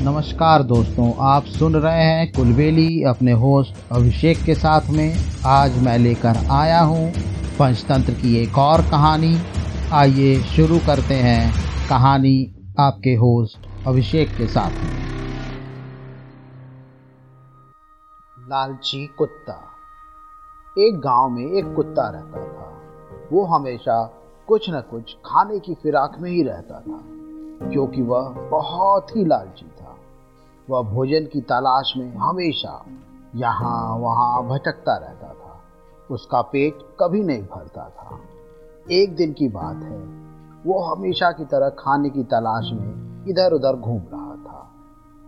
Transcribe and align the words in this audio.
नमस्कार 0.00 0.62
दोस्तों, 0.62 1.12
आप 1.20 1.44
सुन 1.44 1.74
रहे 1.76 2.04
हैं 2.04 2.30
कुलबेली 2.32 3.02
अपने 3.02 3.32
होस्ट 3.32 3.74
अभिषेक 3.92 4.38
के 4.38 4.54
साथ 4.54 4.88
में। 4.90 5.12
आज 5.46 5.76
मैं 5.84 5.96
लेकर 5.98 6.36
आया 6.50 6.80
हूँ 6.80 7.10
पंचतंत्र 7.58 8.12
की 8.12 8.34
एक 8.36 8.56
और 8.58 8.82
कहानी। 8.82 9.34
आइए 9.92 10.34
शुरू 10.46 10.78
करते 10.78 11.14
हैं 11.16 11.52
कहानी 11.88 12.34
आपके 12.80 13.14
होस्ट 13.14 13.68
अभिषेक 13.86 14.28
के 14.28 14.46
साथ 14.46 14.70
में। 14.70 14.96
लालची 18.38 19.06
कुत्ता। 19.18 19.60
एक 20.76 21.00
गाँव 21.00 21.28
में 21.28 21.44
एक 21.44 21.74
कुत्ता 21.76 22.08
रहता 22.10 22.46
था। 22.48 23.28
वो 23.32 23.44
हमेशा 23.46 24.02
कुछ 24.48 24.70
न 24.70 24.80
कुछ 24.90 25.16
खाने 25.26 25.58
की 25.58 25.74
फिराक 25.74 26.16
में 26.20 26.30
ही 26.30 26.42
रहता 26.42 26.80
था, 26.80 27.00
क्योंकि 27.62 28.02
वह 28.02 28.28
बहुत 28.50 29.16
ही 29.16 29.24
लालची 29.24 29.66
था। 29.72 29.79
वह 30.70 30.82
भोजन 30.82 31.26
की 31.26 31.40
तलाश 31.40 31.92
में 31.96 32.14
हमेशा 32.16 32.84
यहाँ 33.36 33.96
वहाँ 33.96 34.42
भटकता 34.48 34.96
रहता 34.96 35.28
था। 35.28 35.60
उसका 36.10 36.40
पेट 36.42 36.78
कभी 37.00 37.22
नहीं 37.24 37.42
भरता 37.42 37.88
था। 37.88 38.18
एक 38.90 39.16
दिन 39.16 39.32
की 39.32 39.48
बात 39.48 39.82
है, 39.82 39.98
वो 40.66 40.78
हमेशा 40.80 41.30
की 41.32 41.44
तरह 41.44 41.68
खाने 41.68 42.10
की 42.10 42.22
तलाश 42.22 42.70
में 42.72 43.26
इधर 43.28 43.52
उधर 43.52 43.76
घूम 43.76 44.02
रहा 44.12 44.34
था, 44.36 44.70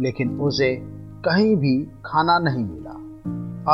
लेकिन 0.00 0.40
उसे 0.40 0.76
कहीं 1.24 1.56
भी 1.56 1.92
खाना 2.04 2.38
नहीं 2.38 2.64
मिला। 2.64 2.90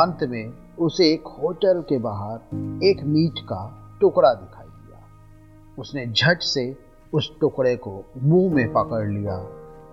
अंत 0.01 0.17
में 0.23 0.53
उसे 0.79 1.13
एक 1.13 1.23
होटल 1.27 1.81
के 1.81 1.97
बाहर 1.97 2.35
एक 2.83 3.03
मीट 3.03 3.39
का 3.39 3.61
टुकड़ा 4.01 4.33
दिखाई 4.33 4.65
दिया। 4.65 4.99
उसने 5.79 6.05
झट 6.07 6.41
से 6.41 6.77
उस 7.13 7.31
टुकड़े 7.41 7.75
को 7.75 8.03
मुँह 8.17 8.53
में 8.53 8.73
पकड़ 8.73 9.07
लिया 9.09 9.37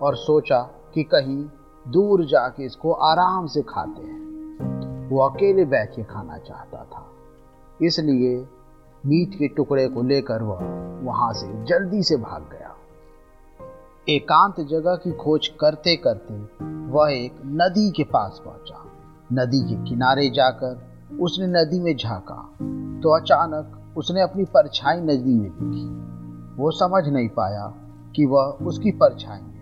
और 0.01 0.15
सोचा 0.15 0.69
कि 0.93 1.03
कहीं 1.03 1.43
दूर 1.85 2.25
जाके 2.25 2.65
इसको 2.65 2.91
आराम 2.91 3.47
से 3.47 3.61
खाते 3.61 4.01
हैं। 4.01 5.09
वो 5.09 5.19
अकेले 5.19 5.65
बैठ 5.65 5.95
के 5.95 6.03
खाना 6.03 6.37
चाहता 6.37 6.83
था। 6.83 7.05
इसलिए 7.81 8.37
मीट 9.03 9.35
के 9.35 9.47
टुकड़े 9.47 9.87
को 9.87 10.01
लेकर 10.03 10.43
वह 10.43 10.59
वहाँ 11.03 11.31
से 11.33 11.47
जल्दी 11.65 12.03
से 12.03 12.17
भाग 12.17 12.49
गया। 12.51 12.75
एकांत 14.09 14.59
जगह 14.59 14.95
की 14.95 15.11
खोज 15.11 15.47
करते 15.61 15.95
करते 15.97 16.33
वह 16.91 17.11
एक 17.13 17.41
नदी 17.45 17.89
के 17.91 18.03
पास 18.03 18.41
पहुँचा। 18.45 18.83
नदी 19.33 19.59
के 19.63 19.75
किनारे 19.89 20.29
जाकर 20.29 21.17
उसने 21.21 21.47
नदी 21.47 21.79
में 21.79 21.95
झांका 21.95 22.41
तो 23.03 23.15
अचानक 23.15 23.97
उसने 23.97 24.21
अपनी 24.21 24.43
परछाई 24.45 25.01
नदी 25.01 25.33
में 25.33 25.49
देखी। 25.51 25.87
वो 26.61 26.71
समझ 26.71 27.07
नहीं 27.07 27.29
पाया 27.29 27.67
कि 28.15 28.25
वह 28.25 28.57
उसकी 28.61 28.91
परछाई 28.91 29.39
है 29.39 29.58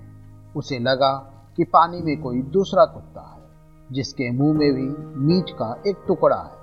उसे 0.57 0.79
लगा 0.79 1.13
कि 1.57 1.63
पानी 1.63 2.01
में 2.01 2.21
कोई 2.21 2.41
दूसरा 2.51 2.85
कुत्ता 2.85 3.21
है, 3.23 3.93
जिसके 3.93 4.29
मुँह 4.31 4.57
में 4.57 4.73
भी 4.73 4.87
मीट 5.25 5.49
का 5.51 5.73
एक 5.87 6.03
टुकड़ा 6.07 6.37
है। 6.37 6.55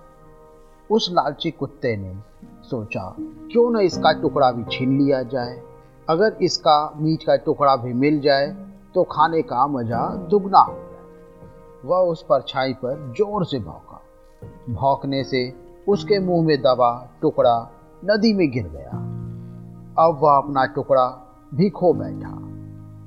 उस 0.91 1.09
लालची 1.13 1.51
कुत्ते 1.51 1.97
ने 1.97 2.15
सोचा, 2.63 3.15
क्यों 3.53 3.71
न 3.73 3.81
इसका 3.81 4.13
टुकड़ा 4.13 4.51
भी 4.53 4.65
छीन 4.71 4.99
लिया 4.99 5.23
जाए? 5.23 5.61
अगर 6.09 6.37
इसका 6.43 6.93
मीट 6.97 7.23
का 7.23 7.37
टुकड़ा 7.37 7.77
भी 7.77 7.93
मिल 7.93 8.21
जाए 8.21 8.47
तो 8.95 9.03
खाने 9.03 9.43
का 9.43 9.67
मज़ा 9.67 10.07
दुगना 10.31 10.59
हो 10.59 10.75
जाए। 10.75 10.93
वह 11.85 12.11
उस 12.11 12.23
परछाई 12.23 12.73
पर 12.75 13.13
ज़ोर 13.19 13.45
से 13.45 13.59
भौंका। 13.59 14.01
भौंकने 14.71 15.23
से 15.25 15.43
उसके 15.89 16.19
मुँह 16.19 16.47
में 16.47 16.57
दबा 16.63 16.93
टुकड़ा 17.23 17.57
नदी 18.05 18.33
में 18.35 18.51
गिर 18.51 18.69
गया। 18.69 18.99
अब 19.99 20.19
वह 20.23 20.37
अपना 20.37 20.65
टुकड़ा 20.67 21.07
भी 21.55 21.71
खो 21.71 21.93
बैठा। 21.95 22.33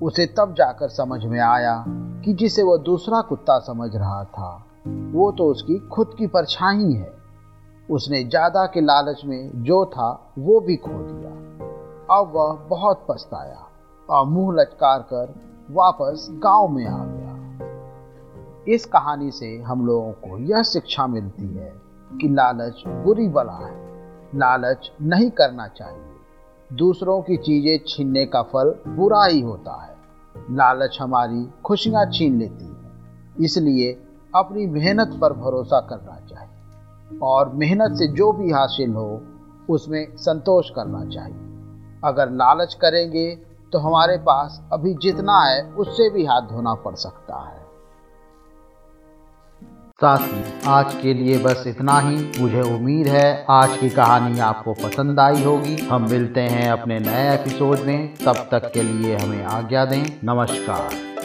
उसे 0.01 0.25
तब 0.25 0.53
जाकर 0.53 0.89
समझ 0.89 1.25
में 1.25 1.39
आया 1.39 1.85
कि 2.25 2.33
जिसे 2.33 2.63
वह 2.63 2.77
दूसरा 2.77 3.21
कुत्ता 3.21 3.59
समझ 3.59 3.95
रहा 3.95 4.23
था, 4.23 4.65
वो 4.87 5.31
तो 5.31 5.45
उसकी 5.45 5.79
खुद 5.79 6.15
की 6.17 6.27
परछाई 6.27 6.93
है। 6.93 7.13
उसने 7.91 8.23
ज़्यादा 8.23 8.65
के 8.65 8.81
लालच 8.81 9.21
में 9.25 9.63
जो 9.63 9.85
था, 9.85 10.31
वो 10.39 10.59
भी 10.59 10.75
खो 10.75 10.91
दिया। 10.91 11.31
अब 12.19 12.31
वह 12.35 12.53
बहुत 12.69 13.05
पछताया 13.09 13.67
और 14.09 14.25
मुँह 14.25 14.55
लटकार 14.61 14.99
कर 14.99 15.33
वापस 15.71 16.27
गाँव 16.31 16.67
में 16.67 16.85
आ 16.85 17.05
गया। 17.05 17.27
इस 18.73 18.85
कहानी 18.85 19.31
से 19.31 19.57
हम 19.57 19.85
लोगों 19.85 20.11
को 20.11 20.37
यह 20.37 20.63
शिक्षा 20.63 21.07
मिलती 21.07 21.47
है 21.47 21.73
कि 22.21 22.27
लालच 22.29 22.83
बुरी 22.87 23.27
बला 23.27 23.67
है। 23.67 23.75
लालच 24.35 24.91
नहीं 25.01 25.29
करना 25.29 25.67
चाहिए। 25.67 26.03
दूसरों 26.73 27.21
की 27.21 27.37
चीज़ें 27.37 27.79
छीनने 27.87 28.25
का 28.25 28.41
फल 28.41 28.75
बुरा 28.87 29.25
ही 29.25 29.41
होता 29.41 29.83
है। 29.83 29.96
लालच 30.51 30.97
हमारी 31.01 31.49
खुशियाँ 31.65 32.05
छीन 32.05 32.39
लेती 32.39 32.65
है। 32.65 33.45
इसलिए 33.45 33.91
अपनी 34.35 34.65
मेहनत 34.67 35.17
पर 35.21 35.33
भरोसा 35.33 35.79
करना 35.79 36.19
चाहिए 36.27 37.19
और 37.19 37.49
मेहनत 37.53 37.97
से 37.97 38.07
जो 38.07 38.31
भी 38.31 38.51
हासिल 38.51 38.93
हो, 38.93 39.21
उसमें 39.69 40.15
संतोष 40.17 40.69
करना 40.69 41.05
चाहिए। 41.05 41.43
अगर 42.03 42.31
लालच 42.31 42.73
करेंगे 42.73 43.35
तो 43.73 43.79
हमारे 43.79 44.17
पास 44.17 44.61
अभी 44.73 44.93
जितना 44.93 45.39
है, 45.39 45.71
उससे 45.73 46.09
भी 46.09 46.25
हाथ 46.25 46.41
धोना 46.41 46.73
पड़ 46.73 46.95
सकता 46.95 47.39
है। 47.49 47.66
साथी, 49.97 50.43
आज 50.67 50.93
के 50.93 51.13
लिए 51.13 51.39
बस 51.39 51.63
इतना 51.67 51.99
ही। 51.99 52.31
मुझे 52.39 52.61
उम्मीद 52.61 53.07
है 53.07 53.45
आज 53.49 53.77
की 53.77 53.89
कहानी 53.89 54.39
आपको 54.39 54.73
पसंद 54.73 55.19
आई 55.19 55.43
होगी। 55.43 55.77
हम 55.77 56.09
मिलते 56.09 56.41
हैं 56.41 56.71
अपने 56.71 56.99
नए 56.99 57.33
एपिसोड 57.33 57.79
में। 57.79 58.13
तब 58.25 58.47
तक 58.51 58.71
के 58.73 58.83
लिए 58.83 59.17
हमें 59.17 59.45
आज्ञा 59.45 59.85
दें। 59.85 60.03
नमस्कार। 60.23 61.06